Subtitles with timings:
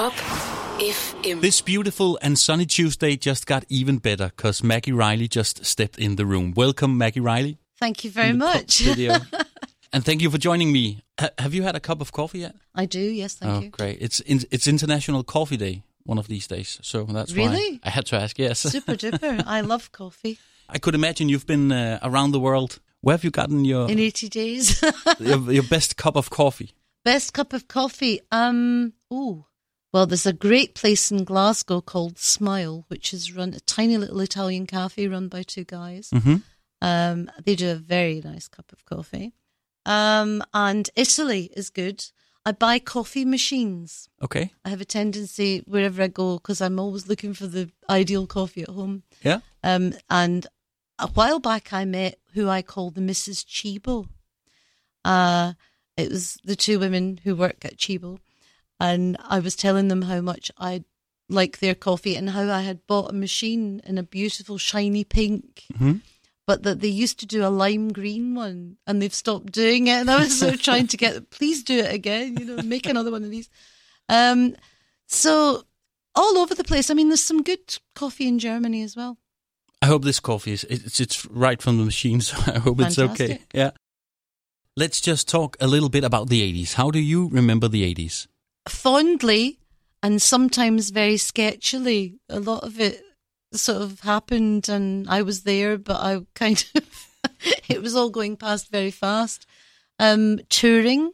[0.00, 0.14] Pop
[0.78, 1.42] FM.
[1.42, 6.16] This beautiful and sunny Tuesday just got even better because Maggie Reilly just stepped in
[6.16, 6.54] the room.
[6.56, 7.58] Welcome, Maggie Reilly.
[7.78, 9.52] Thank you very in the pop much.
[9.92, 11.02] And thank you for joining me.
[11.18, 12.56] Ha- have you had a cup of coffee yet?
[12.74, 13.68] I do, yes, thank oh, you.
[13.68, 13.98] great!
[14.00, 17.80] It's in, it's International Coffee Day one of these days, so that's why Really?
[17.84, 18.38] I had to ask.
[18.38, 19.44] Yes, Super duper.
[19.46, 20.38] I love coffee.
[20.66, 22.80] I could imagine you've been uh, around the world.
[23.02, 24.82] Where have you gotten your In 80 days.
[25.18, 26.70] your, your best cup of coffee?
[27.04, 28.22] Best cup of coffee.
[28.32, 29.44] Um, oh,
[29.92, 34.20] well, there's a great place in Glasgow called Smile, which is run a tiny little
[34.20, 36.10] Italian cafe run by two guys.
[36.10, 36.36] Mm-hmm.
[36.82, 39.32] Um, they do a very nice cup of coffee.
[39.84, 42.04] Um, and Italy is good.
[42.46, 44.08] I buy coffee machines.
[44.22, 44.52] Okay.
[44.64, 48.62] I have a tendency wherever I go because I'm always looking for the ideal coffee
[48.62, 49.02] at home.
[49.22, 49.40] Yeah.
[49.62, 50.46] Um, and
[50.98, 53.44] a while back, I met who I call the Mrs.
[53.44, 54.08] Tchibo.
[55.04, 55.54] Uh,
[55.96, 58.18] it was the two women who work at Tchibo,
[58.80, 60.84] and I was telling them how much I
[61.28, 65.64] like their coffee and how I had bought a machine in a beautiful shiny pink,
[65.76, 65.98] hmm
[66.46, 70.00] but that they used to do a lime green one, and they've stopped doing it.
[70.00, 72.88] And I was sort of trying to get, please do it again, you know, make
[72.88, 73.48] another one of these.
[74.08, 74.56] Um,
[75.06, 75.62] so
[76.16, 76.90] all over the place.
[76.90, 79.18] I mean, there's some good coffee in Germany as well.
[79.80, 82.98] I hope this coffee is it's it's right from the machine, so I hope it's
[82.98, 83.40] okay.
[83.54, 83.70] Yeah.
[84.76, 86.74] Let's just talk a little bit about the 80s.
[86.74, 88.26] How do you remember the 80s?
[88.70, 89.58] Fondly
[90.02, 92.18] and sometimes very sketchily.
[92.28, 93.02] A lot of it
[93.52, 97.08] sort of happened and I was there, but I kind of,
[97.68, 99.46] it was all going past very fast.
[99.98, 101.12] Um, touring,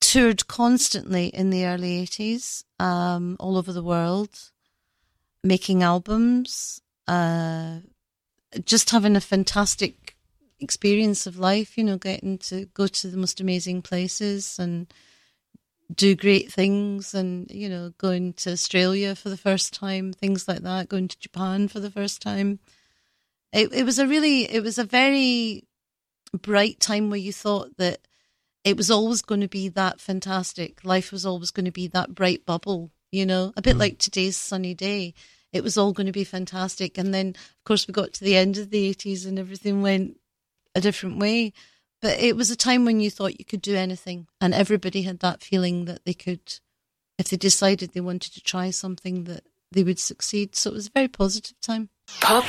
[0.00, 4.50] toured constantly in the early 80s, um, all over the world,
[5.42, 7.78] making albums, uh,
[8.64, 10.16] just having a fantastic
[10.60, 14.92] experience of life, you know, getting to go to the most amazing places and
[15.94, 20.60] do great things and you know going to australia for the first time things like
[20.60, 22.58] that going to japan for the first time.
[23.52, 25.64] It, it was a really it was a very
[26.32, 27.98] bright time where you thought that
[28.64, 30.84] it was always going to be that fantastic.
[30.84, 33.80] Life was always going to be that bright bubble you know a bit mm.
[33.80, 35.14] like today's sunny day.
[35.52, 36.96] It was all going to be fantastic.
[36.96, 40.18] And then of course we got to the end of the 80s and everything went
[40.74, 41.52] a different way
[42.02, 45.20] but it was a time when you thought you could do anything, and everybody had
[45.20, 46.58] that feeling that they could,
[47.16, 50.56] if they decided they wanted to try something, that they would succeed.
[50.56, 51.88] So it was a very positive time.
[52.20, 52.44] Pop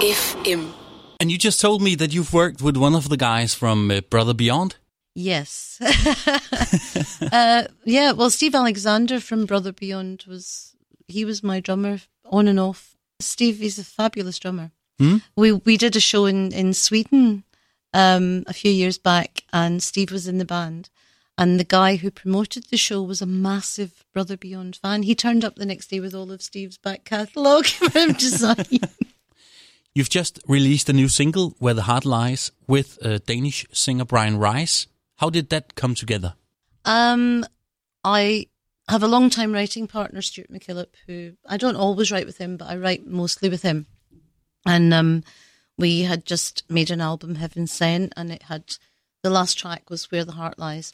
[0.00, 0.72] FM.
[1.18, 4.02] And you just told me that you've worked with one of the guys from uh,
[4.02, 4.76] Brother Beyond.
[5.14, 5.78] Yes.
[7.32, 10.74] uh, yeah, well, Steve Alexander from Brother Beyond was,
[11.08, 12.96] he was my drummer on and off.
[13.20, 14.72] Steve is a fabulous drummer.
[14.98, 15.18] Hmm?
[15.36, 17.44] We we did a show in, in Sweden
[17.92, 20.90] um, a few years back, and Steve was in the band.
[21.38, 25.02] And the guy who promoted the show was a massive Brother Beyond fan.
[25.02, 28.26] He turned up the next day with all of Steve's back catalogue for him to
[28.26, 28.80] sign.
[29.94, 34.38] You've just released a new single, Where the Heart Lies, with uh, Danish singer Bryan
[34.38, 34.86] Rice.
[35.16, 36.34] How did that come together?
[36.84, 37.44] Um,
[38.02, 38.46] I
[38.88, 42.56] have a long time writing partner, Stuart McKillop, who I don't always write with him,
[42.56, 43.86] but I write mostly with him.
[44.66, 45.24] And um,
[45.78, 48.76] we had just made an album, Heaven Sent, and it had
[49.22, 50.92] the last track was Where the Heart Lies.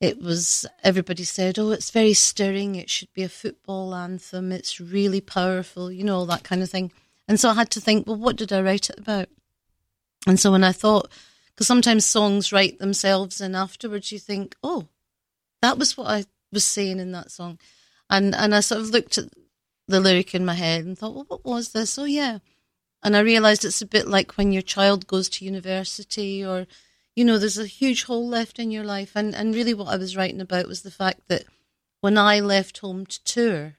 [0.00, 2.74] It was everybody said, "Oh, it's very stirring.
[2.74, 4.50] It should be a football anthem.
[4.50, 6.90] It's really powerful, you know, all that kind of thing."
[7.28, 9.28] And so I had to think, well, what did I write it about?
[10.26, 11.12] And so when I thought,
[11.54, 14.88] because sometimes songs write themselves, and afterwards you think, oh,
[15.62, 17.58] that was what I was saying in that song.
[18.08, 19.26] And and I sort of looked at
[19.86, 21.98] the lyric in my head and thought, well, what was this?
[21.98, 22.38] Oh, yeah.
[23.02, 26.66] And I realised it's a bit like when your child goes to university or,
[27.16, 29.12] you know, there's a huge hole left in your life.
[29.14, 31.44] And, and really what I was writing about was the fact that
[32.00, 33.76] when I left home to tour,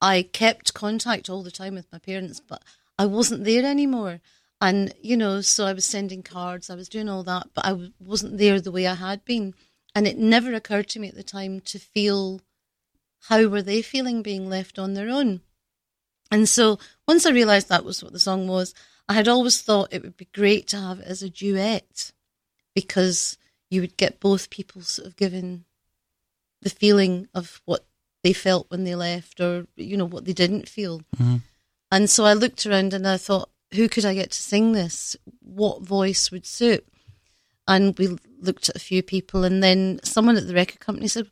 [0.00, 2.62] I kept contact all the time with my parents, but
[2.98, 4.20] I wasn't there anymore.
[4.60, 7.70] And, you know, so I was sending cards, I was doing all that, but I
[7.70, 9.54] w- wasn't there the way I had been.
[9.94, 12.40] And it never occurred to me at the time to feel
[13.28, 15.42] how were they feeling being left on their own.
[16.30, 18.74] And so once I realised that was what the song was,
[19.08, 22.12] I had always thought it would be great to have it as a duet
[22.74, 23.38] because
[23.70, 25.64] you would get both people sort of given
[26.62, 27.86] the feeling of what
[28.22, 31.00] they felt when they left or, you know, what they didn't feel.
[31.16, 31.36] Mm-hmm.
[31.90, 35.16] And so I looked around and I thought, who could I get to sing this?
[35.40, 36.86] What voice would suit?
[37.66, 41.28] And we looked at a few people, and then someone at the record company said,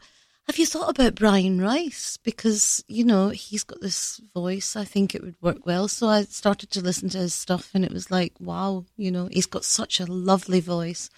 [0.47, 2.19] Have you thought about Bryan Rice?
[2.19, 4.77] Because, you know, he's got this voice.
[4.77, 5.89] I think it would work well.
[5.89, 9.29] So I started to listen to his stuff, and it was like, wow, you know,
[9.33, 11.11] he's got such a lovely voice.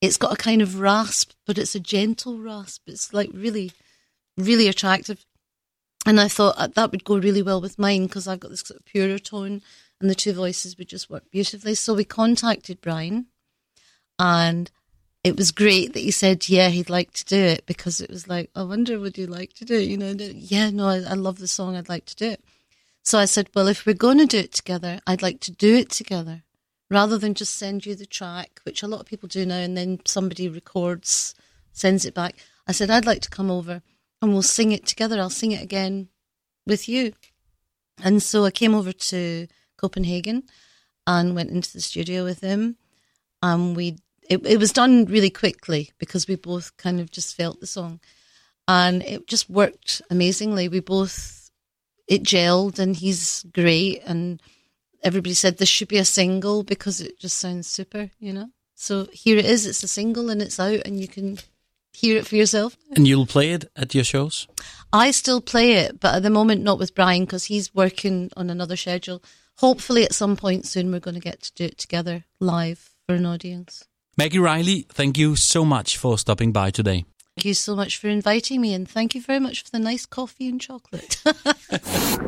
[0.00, 2.82] It's got a kind of rasp, but it's a gentle rasp.
[2.88, 3.70] It's like really,
[4.36, 5.24] really attractive.
[6.04, 8.60] And I thought uh, that would go really well with mine because I've got this
[8.60, 9.62] sort of purer tone
[10.00, 11.76] and the two voices would just work beautifully.
[11.76, 13.26] So we contacted Bryan
[14.18, 14.70] and
[15.24, 18.28] it was great that he said, yeah, he'd like to do it because it was
[18.28, 19.88] like, I wonder, would you like to do it?
[19.88, 21.76] You know, yeah, no, I, I love the song.
[21.76, 22.44] I'd like to do it.
[23.02, 25.76] So I said, well, if we're going to do it together, I'd like to do
[25.76, 26.42] it together
[26.90, 29.76] rather than just send you the track, which a lot of people do now, and
[29.76, 31.34] then somebody records,
[31.72, 32.36] sends it back.
[32.68, 33.82] I said, I'd like to come over
[34.20, 35.18] and we'll sing it together.
[35.18, 36.08] I'll sing it again
[36.66, 37.12] with you.
[38.02, 40.44] And so I came over to Copenhagen
[41.06, 42.76] and went into the studio with him.
[43.42, 43.98] And we,
[44.28, 48.00] it, it was done really quickly because we both kind of just felt the song.
[48.66, 50.68] And it just worked amazingly.
[50.68, 51.50] We both,
[52.08, 54.02] it gelled and he's great.
[54.06, 54.40] And
[55.02, 58.48] everybody said this should be a single because it just sounds super, you know?
[58.74, 59.66] So here it is.
[59.66, 61.38] It's a single and it's out and you can
[61.92, 62.76] hear it for yourself.
[62.96, 64.48] And you'll play it at your shows?
[64.92, 68.50] I still play it, but at the moment not with Bryan because he's working on
[68.50, 69.22] another schedule.
[69.58, 73.14] Hopefully, at some point soon, we're going to get to do it together live for
[73.14, 73.84] an audience.
[74.16, 77.04] Maggie Reilly, thank you so much for stopping by today.
[77.36, 80.06] Thank you so much for inviting me, and thank you very much for the nice
[80.06, 81.16] coffee and chocolate.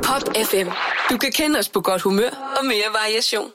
[0.03, 0.69] Pop FM.
[1.11, 3.51] Du kan kende os på godt humør og mere variation.